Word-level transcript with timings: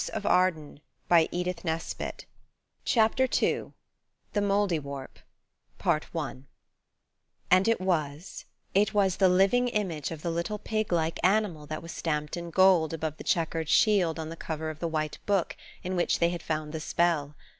"Why," 0.19 1.29
said 1.29 1.29
Elfrida 1.31 1.53
stooping, 1.53 1.67
"why, 1.89 2.05
it's–" 2.07 2.25
CHAPTER 2.85 3.27
II 3.39 3.73
THE 4.33 4.41
MOULDIWARP 4.41 5.19
AND 7.51 7.67
it 7.67 7.79
was–it 7.79 8.93
was 8.95 9.17
the 9.17 9.29
living 9.29 9.67
image 9.67 10.09
of 10.09 10.23
the 10.23 10.31
little 10.31 10.57
pig 10.57 10.91
like 10.91 11.19
animal 11.23 11.67
that 11.67 11.83
was 11.83 11.91
stamped 11.91 12.35
in 12.35 12.49
gold 12.49 12.95
above 12.95 13.17
the 13.17 13.23
chequered 13.23 13.69
shield 13.69 14.17
on 14.17 14.29
the 14.29 14.35
cover 14.35 14.71
of 14.71 14.79
the 14.79 14.87
white 14.87 15.19
book 15.27 15.55
in 15.83 15.95
which 15.95 16.17
they 16.17 16.29
had 16.29 16.41
found 16.41 16.73
the 16.73 16.79
spell. 16.79 17.35